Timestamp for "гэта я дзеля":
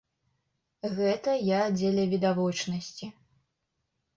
0.99-2.07